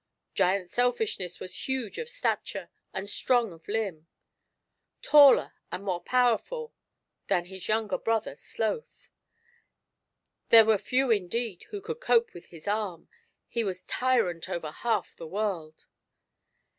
[0.33, 4.07] Giant Selfishness was huge of stature and strong of limb;
[5.03, 6.73] taller and more powerful
[7.27, 9.11] than his younger brother, Sloth.
[10.49, 13.09] There were few indeed who could cope with his arm,
[13.47, 15.85] he was tyrant over half the world.